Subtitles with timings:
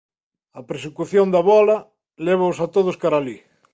[0.59, 1.77] A persecución da bóla
[2.25, 3.37] lévaos a todos cara a alí.